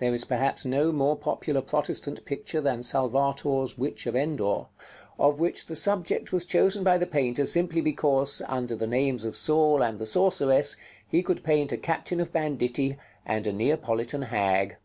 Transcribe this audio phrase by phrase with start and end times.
[0.00, 4.66] There is perhaps no more popular Protestant picture than Salvator's "Witch of Endor,"
[5.20, 9.36] of which the subject was chosen by the painter simply because, under the names of
[9.36, 14.78] Saul and the Sorceress, he could paint a captain of banditti, and a Neapolitan hag.